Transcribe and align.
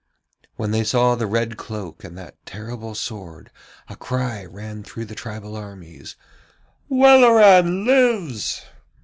When 0.55 0.71
they 0.71 0.83
saw 0.83 1.13
the 1.13 1.27
red 1.27 1.57
cloak 1.57 2.03
and 2.03 2.17
that 2.17 2.43
terrible 2.47 2.95
sword 2.95 3.51
a 3.87 3.95
cry 3.95 4.43
ran 4.43 4.81
through 4.81 5.05
the 5.05 5.13
tribal 5.13 5.55
armies, 5.55 6.15
'Welleran 6.89 7.85
lives!' 7.85 8.63